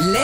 Le 0.00 0.18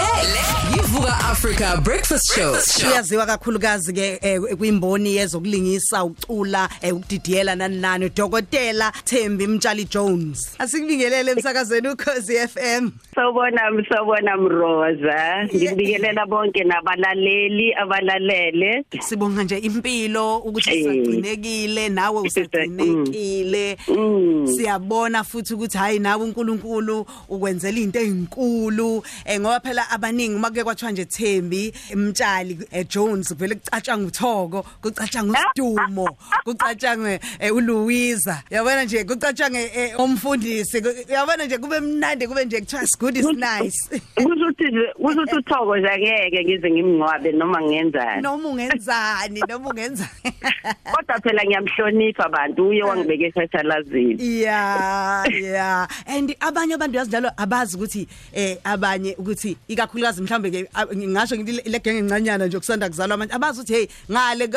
yivuka 0.77 1.13
Africa 1.31 1.81
Breakfast 1.85 2.35
Show. 2.35 2.57
uyaziwa 2.91 3.27
kakhulukazi 3.27 3.93
ke 3.93 4.19
eh, 4.23 4.41
kwimboni 4.59 5.17
yezokulingisa 5.17 6.05
ucula 6.05 6.69
eh, 6.83 6.97
ukudidiyela 6.97 7.55
nani 7.57 7.77
nani 7.81 8.09
dokotela 8.17 8.93
Thembi 9.05 9.47
Mtshali 9.47 9.85
Jones 9.85 10.55
asikubingelele 10.59 11.31
emsakazweni 11.31 11.89
ukhozi 11.89 12.37
FM 12.49 12.91
Sawubona 13.15 13.61
sawubona 13.89 14.37
Mroza 14.37 15.45
ngibikelela 15.55 16.27
bonke 16.27 16.65
nabalaleli 16.65 17.75
abalalele 17.75 18.85
sibonga 19.01 19.45
nje 19.45 19.59
impilo 19.59 20.37
ukuthi 20.39 20.71
Eh. 20.71 20.77
sisagcinekile 20.85 21.89
nawe 21.89 22.21
usagcinekile 22.21 23.77
Mm. 23.89 24.47
siyabona 24.57 25.25
futhi 25.25 25.55
ukuthi 25.55 25.79
hayi 25.79 25.99
nawe 25.99 26.25
uNkulunkulu 26.25 27.07
ukwenzela 27.29 27.79
into 27.79 27.99
ezinkulu 28.01 29.03
eh 29.25 29.41
ngoba 29.41 29.61
phela 29.67 29.91
abaningi 29.91 30.35
uma 30.35 30.49
kuke 30.49 30.65
kwathiwa 30.65 30.93
nje 30.93 31.05
Thembi 31.05 31.73
Mtshali 31.95 32.59
eh, 32.71 32.87
Jones 32.89 33.35
vele 33.35 33.55
kucatshanga 33.55 34.07
uthoko 34.07 34.63
kucatshanga 34.83 35.39
uSidumo 35.39 36.17
kucatshanga 36.45 37.19
eh, 37.41 37.55
uLouisa 37.55 38.43
yabona 38.51 38.85
nje 38.85 39.05
kucatshanga 39.05 39.61
eh, 39.61 40.01
umfundisi 40.01 40.81
ku- 40.81 41.13
yabona 41.13 41.45
nje 41.45 41.59
kube 41.59 41.81
mnandi 41.81 42.29
kube 42.29 42.45
nje 42.45 42.61
kuthiwa 42.61 42.83
is 42.83 42.99
good 42.99 43.17
is 43.17 43.27
nice. 43.27 44.01
Kuzuthi 44.15 44.65
kuzuthi 45.03 45.37
uthoko 45.37 45.77
nje 45.77 45.89
angeke 45.89 46.45
ngize 46.45 46.71
ngimngcwabe 46.71 47.33
noma 47.33 47.63
ngenzani 47.63 48.23
noma 48.23 48.49
ungenzani 48.49 49.41
noma 49.49 49.71
ungenzani. 49.71 50.11
Kodwa 50.95 51.21
phela 51.23 51.45
ngiyamhlonipha 51.45 52.25
abantu 52.25 52.69
uye 52.69 52.83
wangibeka 52.83 53.27
ekhashalazini 53.27 54.17
Yeah 54.43 55.25
yeah. 55.43 55.87
And 56.07 56.35
abanye 56.41 56.75
abantu 56.75 56.97
yazinjalo 56.97 57.31
abazi 57.37 57.77
ukuthi 57.77 58.09
eh 58.33 58.59
abanye 58.65 59.15
ukuthi 59.19 59.56
ikakhulukazi 59.69 60.23
mhlambe 60.23 60.51
ke 60.51 60.69
a- 60.75 60.87
ngingasho 60.97 61.37
ngithi 61.37 61.69
le 61.71 61.79
genge 61.79 61.99
encanyana 61.99 62.47
nje 62.47 62.59
kusanda 62.59 62.89
kuzalwa 62.89 63.15
abantu 63.15 63.35
abazi 63.35 63.61
ukuthi 63.61 63.73
hey 63.75 63.87
ngale 64.11 64.49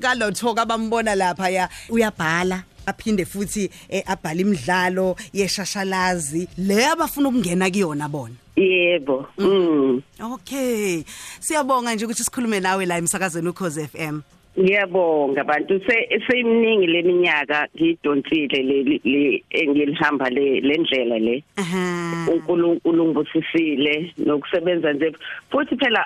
kalothoka 0.00 0.62
abambona 0.62 1.14
lapha 1.14 1.48
ya 1.50 1.68
uyabhala 1.88 2.62
aphinde 2.86 3.24
futhi 3.24 3.70
eh, 3.88 4.02
abhala 4.06 4.40
imidlalo 4.40 5.16
yeshashalazi 5.32 6.48
le 6.58 6.86
abafuna 6.86 7.28
ukungena 7.28 7.70
kuyona 7.70 8.08
bona. 8.08 8.34
Yebo 8.56 9.26
mm. 9.38 10.02
okay. 10.32 11.02
Siyabonga 11.40 11.94
nje 11.94 12.04
ukuthi 12.04 12.24
sikhulume 12.24 12.60
nawe 12.60 12.86
la 12.86 12.96
emsakazweni 12.98 13.48
ukhoze 13.48 13.86
FM 13.88 14.20
ngiyabonga 14.58 15.40
abantu 15.40 15.80
se 15.86 16.20
seyiminingi 16.26 16.86
leminyaka 16.86 17.68
ngidonsile 17.76 18.62
le 19.04 19.44
engilihamba 19.50 20.30
le 20.30 20.60
lendlela 20.60 21.18
le. 21.18 21.42
uNkulunkulu 22.28 23.04
ngibusisile 23.04 24.12
nokusebenza 24.18 24.92
nje. 24.92 25.12
Futhi 25.50 25.76
phela 25.76 26.04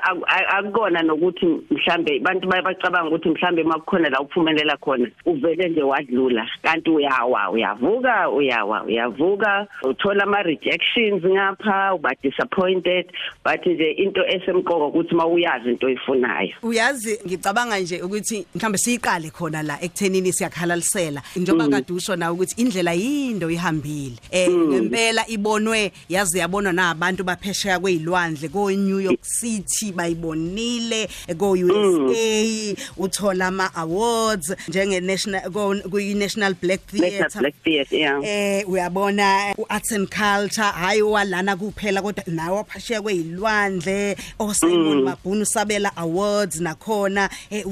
akukona 0.59 1.03
nokuthi 1.03 1.47
mhlambe 1.71 2.17
abantu 2.17 2.49
bayabacabanga 2.49 3.09
ukuthi 3.09 3.29
mhlambe 3.29 3.63
makukhona 3.63 4.09
la 4.11 4.21
uphumelela 4.21 4.77
khona 4.77 5.09
uvele 5.27 5.69
nje 5.69 5.83
wadlula. 5.83 6.47
Kanti 6.63 6.91
uyawa 6.91 7.51
uyavuka 7.51 8.31
uyawa 8.31 8.83
uyavuka. 8.85 9.67
Uthola 9.83 10.25
ama 10.25 10.43
rejections 10.43 11.25
ngapha 11.25 11.95
uba 11.95 12.11
disappointed 12.23 13.07
but 13.45 13.67
nje 13.67 13.91
into 13.91 14.27
esemqoka 14.27 14.87
ukuthi 14.87 15.15
mawuyazi 15.15 15.71
into 15.71 15.87
oyifunayo. 15.87 16.55
Uyazi 16.63 17.21
ngicabanga 17.27 17.79
nje 17.79 18.03
ukuthi 18.03 18.40
mhlambe 18.55 18.79
siyiqale 18.79 19.31
khona 19.31 19.63
la 19.63 19.83
ekuthenini 19.83 20.33
siyakhalalisela 20.33 21.23
njengoba 21.37 21.69
kade 21.69 21.93
usho 21.93 22.17
nawe 22.17 22.33
ukuthi 22.35 22.55
indlela 22.63 22.93
yindo 22.93 23.51
ihambile. 23.51 24.17
Eh 24.31 24.51
ngempela 24.51 25.29
ibonwe 25.29 25.93
yazi 26.09 26.39
yabonwa 26.39 26.73
nabantu 26.73 27.25
baphesheya 27.25 27.81
kwezilwandle 27.81 28.49
ko 28.49 28.71
New 28.71 29.01
York 29.01 29.23
City 29.23 29.93
bayibonile 29.93 31.09
ko 31.39 31.51
USA 31.51 32.75
uthola 32.97 33.47
ama 33.47 33.75
awards 33.75 34.53
njenge 34.69 35.01
national 35.01 35.51
ku 35.51 35.99
National 35.99 36.55
Black 36.55 36.87
Theatre 36.87 37.41
Black 37.41 37.55
Theatre 37.65 37.99
yeah. 37.99 38.21
Eh 38.25 38.69
uyabona 38.69 39.55
uarts 39.59 39.93
and 39.93 40.09
culture 40.09 40.63
hayi 40.63 41.03
walana 41.03 41.57
kuphela 41.57 42.03
kodwa 42.03 42.25
nawe 42.27 42.57
waphasheya 42.57 43.03
kwezilwandle 43.03 44.17
oSimon 44.39 45.03
Mabhunu 45.03 45.47
sabela 45.47 45.97
awards 45.97 46.61
nakhona 46.61 47.31
eh 47.51 47.67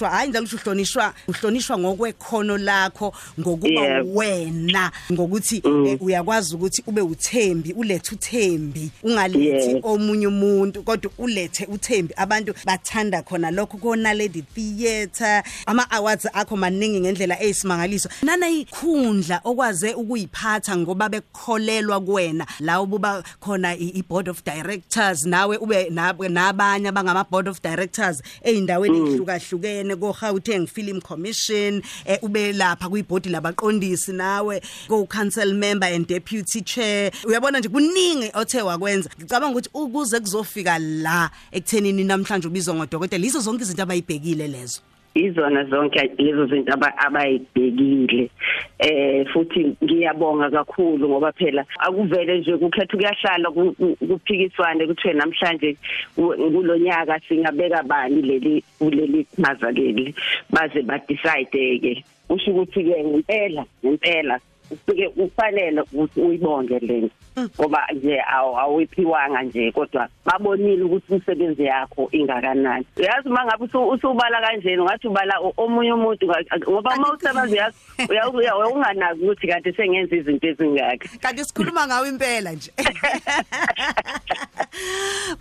uhlonishwa 0.00 0.10
hayi 0.10 0.28
njalo 0.30 0.46
uhlonishwa 0.54 1.14
uhlonishwa 1.28 1.78
ngokwekhono 1.78 2.58
lakho 2.58 3.12
ngokuba 3.40 3.80
Yebo. 3.80 4.14
wena 4.18 4.92
ngokuthi 5.12 5.62
eh, 5.86 6.02
uyakwazi 6.02 6.54
ukuthi 6.54 6.82
ube 6.86 7.00
uthembi 7.00 7.72
ulethe 7.72 8.14
uthembi 8.14 8.90
ungalethi 9.02 9.70
Yes. 9.70 9.80
omunye 9.82 10.26
umuntu 10.26 10.82
kodwa 10.82 11.10
ulethe 11.18 11.66
uthembi. 11.66 12.14
Abantu 12.16 12.54
bathanda 12.64 13.22
khona 13.22 13.50
lokho 13.50 13.76
kona 13.78 14.14
lady 14.14 14.42
theater 14.54 15.42
ama 15.66 15.90
awards 15.90 16.26
akho 16.32 16.56
maningi 16.56 17.00
ngendlela 17.00 17.42
eyisimangaliso. 17.42 18.08
Nana 18.22 18.48
ikhundla 18.48 19.40
okwaze 19.44 19.94
ukuyiphatha 19.94 20.76
ngoba 20.76 21.08
bekholelwa 21.08 22.00
kuwena 22.00 22.46
la 22.60 22.80
ububa 22.80 23.22
khona 23.40 23.74
i 23.76 23.88
i- 23.94 24.02
board 24.08 24.28
of 24.28 24.42
directors 24.44 25.24
nawe 25.26 25.56
ube 25.56 25.90
nab- 25.90 26.28
nabanye 26.30 26.88
abangama 26.88 27.24
board 27.30 27.48
of 27.48 27.60
directors 27.62 28.22
eindaweni 28.44 28.98
ehlukahlukene 28.98 29.89
ko 29.96 30.12
Gauteng 30.12 30.66
Film 30.66 31.00
Commission 31.00 31.82
eh, 32.04 32.18
ube 32.22 32.52
lapha 32.52 32.88
kwi 32.88 33.02
board 33.02 33.26
labaqondisi 33.26 34.12
nawe 34.12 34.60
ko 34.88 35.06
council 35.06 35.54
member 35.54 35.86
and 35.86 36.06
deputy 36.06 36.62
chair. 36.62 37.10
Uyabona 37.24 37.58
nje 37.58 37.68
kuningi 37.68 38.30
othe 38.34 38.62
wakwenza. 38.62 39.10
Ngicabanga 39.18 39.52
ukuthi 39.52 39.70
ukuze 39.74 40.20
kuzofika 40.20 40.78
la 40.78 41.30
ekuthenini 41.52 42.04
namhlanje 42.04 42.48
ubizwa 42.48 42.74
ngodokotela 42.74 43.26
izo 43.26 43.40
zonke 43.40 43.62
izinto 43.62 43.82
abayibhekile 43.82 44.48
lezo. 44.48 44.80
Izona 45.14 45.64
zonke 45.64 46.10
lezo 46.18 46.46
zinto 46.46 46.72
aba- 46.72 46.96
abayibhekile 47.06 48.30
eh 48.78 49.26
futhi 49.32 49.76
ngiyabonga 49.84 50.50
kakhulu 50.50 51.08
ngoba 51.08 51.32
phela 51.32 51.64
akuvele 51.78 52.38
nje 52.38 52.56
kukhetha 52.56 52.96
kuyahlala 52.96 53.50
ku- 53.50 53.74
ku- 53.78 53.96
kuphikiswane 54.08 54.86
kuthiwe 54.86 55.14
namhlanje 55.14 55.76
ku- 56.14 56.34
kulonyaka 56.52 57.20
singabeka 57.28 57.82
bani 57.82 58.22
leli 58.22 58.62
kuleli 58.78 59.26
chaza 59.42 59.70
leli 59.70 60.14
baze 60.50 60.82
ba 60.82 60.98
decide 61.08 61.78
ke 61.82 62.04
usho 62.30 62.50
ukuthi 62.50 62.84
ke 62.84 63.04
ngempela 63.04 63.64
ngempela 63.84 64.38
ufike 64.70 65.06
ufanele 65.16 65.80
ukuthi 65.80 66.20
uyibonge 66.20 66.78
lento 66.78 67.14
ngoba 67.60 67.86
nje 67.94 68.20
awu- 68.34 68.58
awuyiphiwanga 68.58 69.42
nje 69.42 69.72
kodwa 69.72 70.08
babonile 70.24 70.82
ukuthi 70.82 71.14
umsebenzi 71.14 71.64
yakho 71.64 72.08
ingakanani. 72.12 72.86
Uyazi 72.96 73.28
mangabe 73.28 73.64
usu- 73.64 73.88
usubala 73.88 74.40
kanjeni 74.40 74.78
ungathi 74.82 75.08
ubala 75.08 75.34
omunye 75.56 75.92
umuntu 75.92 76.26
ngoba 76.68 76.94
uma 76.96 77.12
usebenza 77.12 77.42
uyazi 77.52 77.76
uya- 78.08 78.28
uya- 78.30 78.68
unganaki 78.68 79.20
ukuthi 79.22 79.46
kanti 79.46 79.72
sengenza 79.72 80.16
izinto 80.16 80.46
ezingaka 80.48 81.08
kanti 81.20 81.44
sikhuluma 81.44 81.86
ngawe 81.86 82.08
impela 82.08 82.52
nje. 82.52 82.70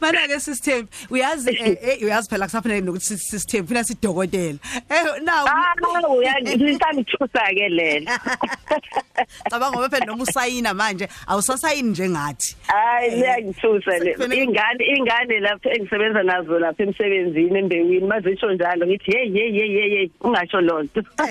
Mana 0.02 0.28
ke 0.28 0.40
system 0.40 0.88
uyazi 1.10 1.50
eh, 1.60 1.78
eh, 1.82 1.98
uyazi 2.04 2.30
phela 2.30 2.46
kusafanele 2.46 2.82
nokuthi 2.82 3.18
system 3.18 3.68
funa 3.68 3.84
sidokotela. 3.84 4.60
Eh 4.90 5.04
now 5.24 5.46
ah 5.48 6.10
uyangithusa 6.10 7.42
ke 7.56 7.70
lela 7.70 8.20
cabanga 9.50 9.72
ngoba 9.78 9.90
phela 9.90 10.06
noma 10.06 10.24
usayina 10.24 10.74
manje 10.74 11.08
awusasayini 11.28 11.90
njengathi 11.90 12.56
hayi 12.68 13.12
liyangithusa 13.16 13.98
le 14.00 14.14
Kufanele- 14.14 14.44
ingane 14.44 14.84
ingane 14.98 15.40
lapha 15.40 15.70
engisebenza 15.76 16.24
nazo 16.24 16.60
lapha 16.60 16.84
emsebenzini 16.84 17.60
embewini 17.60 18.08
mazisho 18.08 18.52
njalo 18.52 18.86
ngithi 18.88 19.12
hey 19.12 19.32
hey 19.32 19.52
hey 19.52 19.72
hey 19.78 19.90
hey, 19.90 20.10
ungasho 20.22 20.62
lonto 20.62 21.02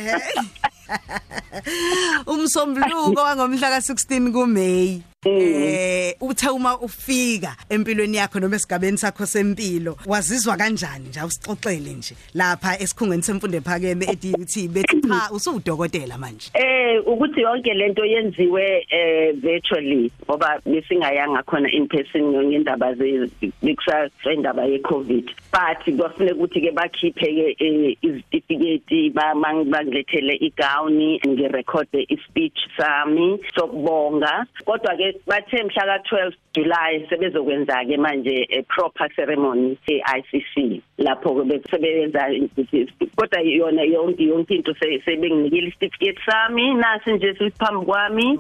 umsombuluko 2.26 3.20
wangomhla 3.20 3.70
ka16 3.78 4.32
kuMay 4.32 5.00
eh 5.26 6.14
uthe 6.20 6.48
uma 6.48 6.78
ufika 6.78 7.56
empilweni 7.68 8.16
yakho 8.16 8.40
noma 8.40 8.56
esigabeni 8.56 8.98
sakho 8.98 9.26
sempilo 9.26 9.96
wazizwa 10.06 10.56
kanjani 10.56 11.08
nje? 11.08 11.20
Usixoxele 11.22 11.92
nje. 11.92 12.14
Lapha 12.34 12.78
esikhungweni 12.78 13.22
semfundo 13.22 13.58
ephakeme 13.58 14.06
eDUT 14.06 14.68
bethi 14.70 15.00
cha 15.08 15.30
usudokotela 15.32 16.18
manje. 16.18 16.50
Eh 16.54 17.02
ukuthi 17.06 17.40
yonke 17.40 17.74
lento 17.74 18.04
yenziwe 18.04 18.86
eh 18.90 19.32
virtually 19.34 20.12
ngoba 20.24 20.60
besingayanga 20.64 21.42
khona 21.42 21.68
in 21.68 21.88
person 21.88 22.22
ngendaba 22.22 22.94
ze 22.94 23.28
bikusasendaba 23.62 24.66
ye 24.70 24.78
COVID 24.78 25.34
but 25.50 25.96
kwafuneka 25.96 26.36
ukuthi 26.36 26.60
ke 26.60 26.70
bakhiphe 26.70 27.26
ke 27.26 27.56
eh, 27.58 27.96
izitifiketi 28.02 29.10
bangilethele 29.10 30.38
igown 30.40 31.18
ngirecord 31.26 31.88
ispeech 32.08 32.58
sami 32.76 33.38
sokubonga. 33.54 34.46
Kodwa 34.64 34.96
ke 34.96 35.07
bathe 35.26 35.62
mhla 35.64 35.98
ka12 35.98 36.32
July 36.54 37.06
sebezokwenza 37.08 37.84
ke 37.88 37.96
manje 37.96 38.46
a 38.50 38.62
proper 38.62 39.08
ceremony 39.16 39.78
eICC 39.86 40.82
lapho 40.98 41.34
ke 41.34 41.44
besebenza 41.44 42.28
kodwa 43.16 43.40
yona 43.40 43.82
yonke 43.82 44.24
yonke 44.24 44.54
into 44.54 44.74
sebenginikile 44.74 45.70
certificate 45.70 46.18
sami 46.26 46.74
nasi 46.74 47.12
nje 47.12 47.34
siphambi 47.34 47.86
kwami 47.86 48.38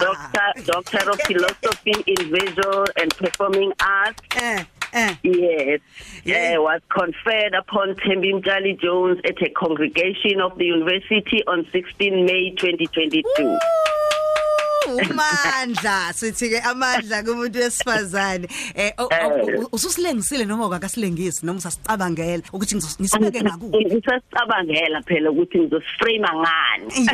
doctor 0.00 0.48
doctor 0.66 1.10
of 1.10 1.20
philosophy 1.26 1.94
in 2.06 2.30
visual 2.30 2.84
and 2.96 3.14
performing 3.16 3.72
arts 3.80 4.22
eh 4.36 4.64
Eh. 4.94 5.16
Yes. 5.24 5.80
Yeah. 6.24 6.56
Uh, 6.56 6.62
was 6.62 6.80
conferred 6.88 7.52
upon 7.52 7.96
Thembi 7.96 8.32
Mtali 8.32 8.80
Jones 8.80 9.18
at 9.24 9.42
a 9.42 9.50
congregation 9.50 10.40
of 10.40 10.56
the 10.56 10.66
university 10.66 11.42
on 11.48 11.66
16 11.72 12.24
May 12.24 12.50
2022. 12.50 13.24
Woo! 13.38 13.58
Umandla 14.86 16.12
sithi 16.12 16.48
ke 16.50 16.60
amandla 16.60 17.22
kumuntu 17.22 17.58
wesifazane. 17.58 18.48
Eh, 18.74 18.92
eh. 19.10 19.64
ususilengisile 19.72 20.44
noma 20.44 20.76
akasilengisi 20.76 21.46
noma 21.46 21.58
usasicabangela 21.58 22.42
ukuthi 22.52 22.76
ngisibeke 22.76 23.42
ngakubo 23.42 23.80
ngisasicabangela 23.80 25.02
phela 25.02 25.30
ukuthi 25.30 25.58
ngizosiframe 25.58 26.28
ngani. 26.34 27.08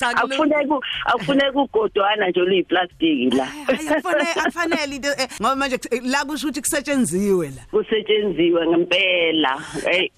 Akufuneki 0.00 0.74
akufuneki 1.06 1.58
ugodwana 1.58 2.28
nje 2.28 2.40
oluyiplastic 2.40 3.34
la. 3.34 3.48
Akufanele 3.68 4.32
akufanele 4.36 4.96
into 4.96 5.08
eh, 5.08 5.28
ngoba 5.40 5.56
manje 5.56 5.78
la 6.02 6.24
kusho 6.24 6.48
ukuthi 6.48 6.60
kusetshenzwe 6.60 7.50
la. 7.56 7.62
Kusetshenzwe 7.70 8.66
ngempela. 8.66 9.62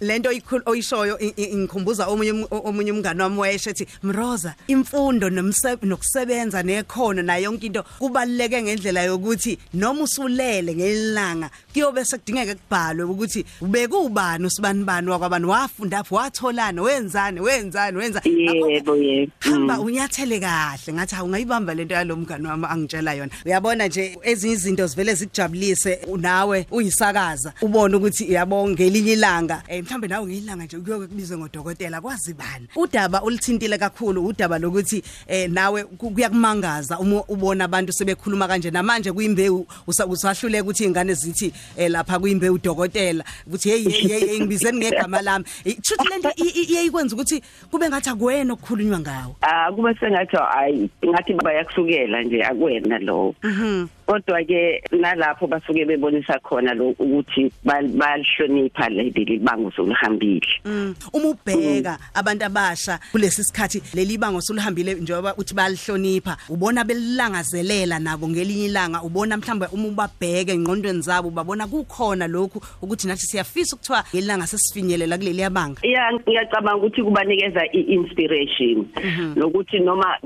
Lento 0.01 0.31
oyishoyo 0.67 1.19
ngikhumbuza 1.19 2.07
omunye 2.07 2.47
omunye 2.51 2.93
umngane 2.93 3.23
wami 3.23 3.39
wayesho 3.39 3.71
ethi 3.71 3.87
mroza 4.03 4.55
imfundo 4.69 5.31
noms 5.31 5.58
nokusebenza 5.83 6.63
nekhono 6.63 7.23
nayo 7.23 7.45
yonke 7.45 7.67
into 7.67 7.83
kubaluleke 7.99 8.63
ngendlela 8.63 9.03
yokuthi 9.03 9.59
noma 9.75 10.03
usulele 10.03 10.75
ngelanga 10.75 11.51
kuyobe 11.73 12.05
sekudingeka 12.05 12.55
kubhalwe 12.55 13.05
ukuthi 13.05 13.45
ubekubani 13.61 14.47
usibani 14.47 14.85
bani 14.85 15.11
wakwabani 15.11 15.47
wafunda 15.47 15.99
apho 15.99 16.15
watholana 16.15 16.83
wenzani 16.83 17.41
wenzani 17.41 17.99
wenza 17.99 18.21
yebo 18.25 18.71
yebo 18.71 18.97
hamba 19.39 19.77
mm. 19.77 19.85
unyathele 19.85 20.41
kahle 20.41 20.93
ngathi 20.93 21.15
ungayibamba 21.23 21.75
lento 21.75 21.95
yalomngani 21.95 22.47
wami 22.47 22.67
angitshela 22.71 23.15
yona 23.15 23.33
uyabona 23.47 23.87
nje 23.87 24.19
ezinye 24.23 24.55
izinto 24.55 24.87
zivele 24.87 25.15
zikujabulise 25.15 25.99
nawe 26.17 26.67
uyisakaza 26.71 27.53
ubone 27.63 27.97
ukuthi 27.97 28.33
yabo 28.33 28.69
ngelinye 28.69 29.13
ilanga 29.13 29.63
eh 29.69 29.85
mhlambe 29.85 30.09
nawe 30.09 30.27
ngelilanga 30.27 30.65
nje 30.65 30.79
kuyoke 30.79 31.07
kubizwe 31.07 31.39
ngodokotela 31.39 32.01
kwazi 32.01 32.35
bani 32.35 32.69
udaba 32.77 33.23
ulithintile 33.23 33.79
kakhulu 33.79 34.27
udaba 34.27 34.59
lokuthi 34.59 35.03
eh 35.27 35.48
nawe 35.49 35.85
kuyakumangaza 35.85 36.99
uma 36.99 37.23
ubona 37.29 37.65
abantu 37.65 37.93
sebekhuluma 37.93 38.49
kanje. 38.49 38.71
Namanje 38.71 39.13
kuyimbewu 39.13 39.67
usahluleka 39.87 40.65
ukuthi 40.65 40.85
ingane 40.85 41.15
zithi 41.15 41.53
eh, 41.77 41.91
lapha 41.91 42.19
kuyimbewu 42.19 42.59
dokotela 42.59 43.25
ukuthi 43.47 43.71
hey 43.71 43.83
hey 43.89 44.41
ngibizeni 44.41 44.79
ngegama 44.79 45.23
lami. 45.23 45.45
Kushuthi 45.65 46.09
lento 46.09 46.31
iyayikwenza 46.37 47.17
ukuthi 47.17 47.43
kube 47.71 47.89
ngathi 47.89 48.11
akuwena 48.11 48.53
okukhulunywa 48.53 49.01
ngawo. 49.01 49.37
Ah 49.43 49.73
kube 49.73 49.95
sengathi 50.01 50.37
ayi 50.37 50.91
ngathi 51.07 51.35
bayakusukela 51.35 52.23
nje 52.23 52.45
akuwena 52.45 52.99
lo 52.99 53.35
mhm. 53.43 53.87
Kodwa 54.09 54.41
ke 54.45 54.83
nalapho 54.93 55.47
basuke 55.47 55.85
bebonisa 55.85 56.39
khona 56.41 56.75
lo 56.75 56.95
ukuthi 56.99 57.53
balihlonipha 57.63 58.89
leli 58.89 59.25
libango 59.25 59.71
solihambile 59.71 60.49
mm. 60.65 60.95
uma 61.13 61.29
ubheka 61.29 61.99
abantu 62.15 62.45
abasha 62.45 62.99
kulesi 63.13 63.45
sikhathi 63.45 63.83
leli 63.95 64.19
bango 64.19 64.41
solihambile 64.41 64.95
njengoba 64.95 65.37
uthi 65.37 65.55
balihlonipha 65.55 66.37
ubona 66.49 66.85
belilangazelela 66.85 67.99
nabo 67.99 68.29
ngelinye 68.29 68.65
ilanga 68.65 69.03
ubona 69.03 69.37
mhlawumbe 69.37 69.67
uma 69.73 69.89
ubabheke 69.89 70.53
engqondweni 70.53 71.03
zabo 71.03 71.31
babona 71.31 71.67
kukhona 71.67 72.27
lokhu 72.27 72.63
ukuthi 72.83 73.09
nathi 73.09 73.27
siyafisa 73.27 73.77
ukuthiwa 73.77 74.05
ngelanga 74.15 74.47
sesifinyelela 74.47 75.19
kuleli 75.19 75.43
yabanga 75.43 75.81
yeah 75.83 76.13
ngiyacabanga 76.15 76.77
ukuthi 76.77 77.03
kubanikeza 77.03 77.63
i-inspiration 77.73 78.87
mhm. 79.05 79.33
nokuthi 79.37 79.79
noma 79.79 80.17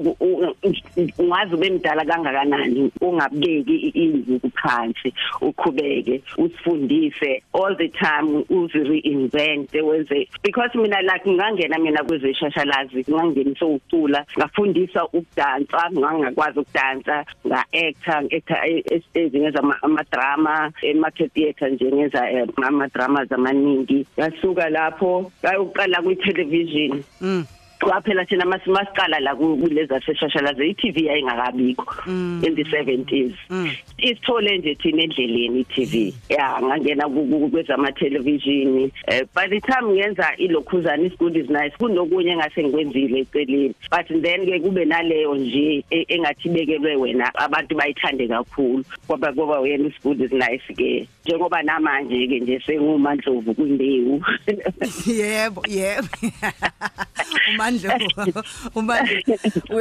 ungazi 1.19 1.55
ube 1.55 1.71
mdala 1.71 2.05
kangakanani 2.05 2.91
ungabeki 3.01 3.72
izwi 3.77 4.41
phansi 4.63 5.15
uqhubeke 5.41 6.23
usifundise. 6.39 7.43
All 7.53 7.77
the 7.77 7.89
time 7.89 8.45
uzi 8.51 8.79
reinvent 8.79 9.73
wenze 9.73 10.29
because 10.43 10.71
mina 10.75 11.03
like 11.03 11.27
ngangena 11.27 11.79
mina 11.79 12.05
kwezeshashalazi 12.05 13.05
ngangenisa 13.11 13.67
ucula 13.67 14.25
ngafundisa 14.39 15.05
ukudansa 15.05 15.91
ngangakwazi 15.93 16.59
ukudansa 16.59 17.25
nga 17.47 17.65
actor 17.73 18.25
actor 18.37 18.59
estage 18.91 19.39
ngenza 19.39 19.63
ama 19.83 20.05
drama 20.13 20.73
emarket 20.83 21.33
theater 21.35 21.71
nje 21.71 21.93
ngenza 21.93 22.31
eh, 22.31 22.49
ama 22.63 22.89
dramas 22.89 23.33
amaningi 23.33 24.07
yasuka 24.17 24.69
lapho 24.71 25.33
ngayoqala 25.45 26.03
kwi 26.03 26.17
television 26.17 27.03
mm. 27.21 27.45
Kwaphela 27.83 28.25
thina 28.25 28.45
masiqala 28.45 29.21
la 29.21 29.35
kuleza 29.35 30.01
seshashalaze 30.01 30.69
iTV 30.69 31.11
ayingakabikho 31.11 31.95
mm. 32.07 32.43
in 32.47 32.55
the 32.55 32.63
70s 32.63 33.35
mm. 33.51 33.71
isithole 33.99 34.59
nje 34.59 34.75
thina 34.75 35.03
endleleni 35.03 35.61
iTV 35.61 36.15
ya 36.29 36.63
ngangena 36.63 37.09
kwezama 37.51 37.93
television 37.93 38.91
eh, 39.07 39.27
by 39.35 39.49
the 39.49 39.61
time 39.61 39.93
ngenza 39.93 40.37
ilokhuzana 40.37 41.03
ischool 41.03 41.37
is 41.37 41.51
nice 41.51 41.77
kunokunye 41.79 42.37
ngase 42.37 42.65
ngikwenzile 42.65 43.19
eceleni. 43.19 43.75
But 43.91 44.07
then 44.09 44.47
ke 44.47 44.61
kube 44.61 44.85
naleyo 44.85 45.35
nje 45.35 45.85
e, 45.91 46.07
engathi 46.09 46.49
bekelwe 46.49 46.97
wena 46.97 47.35
abantu 47.35 47.77
bayithande 47.77 48.29
kakhulu. 48.29 48.85
Ngoba 49.07 49.33
ngoba 49.33 49.61
wena 49.61 49.89
ischool 49.89 50.21
is 50.21 50.33
nice 50.33 50.75
ke. 50.77 51.09
Njengoba 51.25 51.63
namanje 51.63 52.27
ke 52.27 52.41
nje 52.41 52.61
sengumandlovu 52.67 53.55
kwimbewu. 53.55 54.25
Yebo 55.07 55.63
yebo. 55.69 56.09
umandla 57.73 57.99
umandla. 58.75 59.21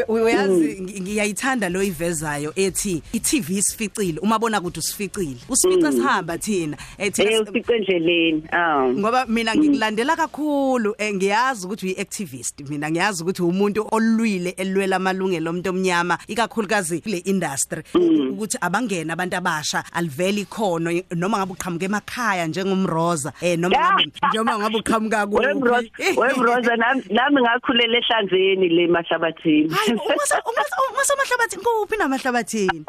Uyazi 0.08 0.82
ngiyayithanda 1.02 1.70
lo 1.70 1.84
ivezayo 1.84 2.54
ethi 2.56 3.02
iTV 3.14 3.50
isificile 3.50 4.20
umabona 4.20 4.62
kuthi 4.62 4.80
usificile. 4.80 5.38
Usifica 5.50 5.92
mm. 5.92 5.98
sihamba 5.98 6.38
thina. 6.38 6.78
Ethi 6.98 7.22
eh, 7.22 7.42
ufice 7.42 7.76
endleleni. 7.76 8.44
Ah 8.52 8.88
ngoba 8.88 9.26
mina 9.26 9.56
ngikulandela 9.56 10.16
kakhulu 10.16 10.96
eh, 10.98 11.14
ngiyazi 11.14 11.66
ukuthi 11.66 11.86
uyiactivist 11.86 12.70
mina 12.70 12.92
ngiyazi 12.92 13.24
ukuthi 13.24 13.42
umuntu 13.42 13.88
olwile 13.92 14.50
elwela 14.50 14.96
amalungelo 14.96 15.50
omuntu 15.50 15.70
omnyama 15.70 16.18
ikakhulukazi 16.28 17.02
kule 17.02 17.18
industry. 17.18 17.84
Mm. 17.94 18.32
ukuthi 18.32 18.58
abangena 18.62 19.14
abantu 19.14 19.36
abasha 19.38 19.84
aliveli 19.94 20.42
ikhono 20.42 21.04
noma 21.16 21.38
ngabe 21.38 21.54
uqhamuka 21.54 21.86
emakhaya 21.86 22.48
njengomroza 22.48 23.34
eh 23.42 23.60
noma 23.60 23.78
ngabe 23.78 24.12
njengoba 24.30 24.60
ngabe 24.60 24.78
uqhamuka 24.78 25.28
ku 25.28 25.36
wemroza 26.22 26.76
nami 26.76 27.42
ngakhu 27.42 27.74
ngikhulela 27.82 27.98
ehlanzeni 27.98 28.70
le 28.70 28.88
mahlabathini. 28.88 29.70
Hayi 29.70 29.94
ungasamahlabathini 29.94 31.64
kuphi 31.64 31.98
namahlabathini 31.98 32.86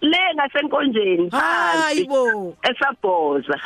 le 0.00 0.18
ngasenkonjeni 0.34 1.30
hayibo 1.30 2.56
esabhoza. 2.62 3.60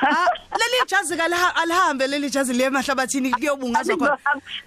Leli 0.59 0.87
jazi 0.87 1.17
kalihambe 1.17 2.07
leli 2.07 2.31
jazi 2.31 2.53
le 2.53 2.71
mahlabathini 2.71 3.31
kuyobungazwa 3.31 3.97
khona? 3.97 4.19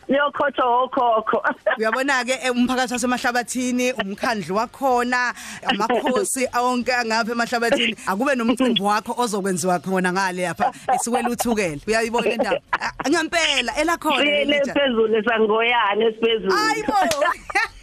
yokhotho 0.08 0.84
okhokho. 0.84 1.44
Uyabona 1.80 2.26
ke 2.26 2.40
eh, 2.44 2.52
umphakathi 2.52 2.94
wasemahlabathini 2.94 3.94
umkhandlu 3.94 4.56
wakhona 4.56 5.34
amakhosi 5.66 6.48
onke 6.60 6.94
angapha 6.94 7.32
emahlabathini 7.32 7.96
akube 8.08 8.36
nomcimbi 8.36 8.82
wakho 8.82 9.14
ozokwenziwa 9.18 9.80
khona 9.80 10.14
ngale 10.14 10.44
lapha 10.44 10.72
esikwela 10.96 11.30
uthukela 11.30 11.82
uyayibona 11.88 12.32
indaba? 12.32 12.62
Ngempela 13.10 13.74
elakhona 13.78 14.24
leli 14.24 14.60
phezulu 14.60 15.22
esiphezulu 16.08 16.52
hayibo 16.52 16.94